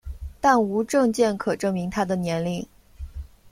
[0.39, 2.67] 但无证件可证明她的年龄。